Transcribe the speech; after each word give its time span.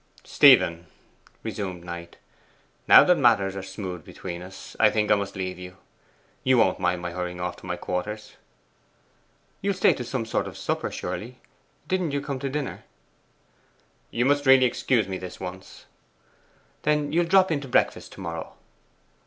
'Stephen.' 0.23 0.87
resumed 1.43 1.85
Knight, 1.85 2.17
'now 2.87 3.03
that 3.03 3.19
matters 3.19 3.55
are 3.55 3.61
smooth 3.61 4.03
between 4.03 4.41
us, 4.41 4.75
I 4.79 4.89
think 4.89 5.11
I 5.11 5.15
must 5.15 5.35
leave 5.35 5.59
you. 5.59 5.77
You 6.43 6.57
won't 6.57 6.79
mind 6.79 7.03
my 7.03 7.11
hurrying 7.11 7.39
off 7.39 7.55
to 7.57 7.67
my 7.67 7.75
quarters?' 7.75 8.33
'You'll 9.61 9.75
stay 9.75 9.93
to 9.93 10.03
some 10.03 10.25
sort 10.25 10.47
of 10.47 10.57
supper 10.57 10.89
surely? 10.89 11.37
didn't 11.87 12.13
you 12.13 12.19
come 12.19 12.39
to 12.39 12.49
dinner!' 12.49 12.83
'You 14.09 14.25
must 14.25 14.47
really 14.47 14.65
excuse 14.65 15.07
me 15.07 15.19
this 15.19 15.39
once.' 15.39 15.85
'Then 16.81 17.13
you'll 17.13 17.27
drop 17.27 17.51
in 17.51 17.61
to 17.61 17.67
breakfast 17.67 18.11
to 18.13 18.21
morrow. 18.21 18.53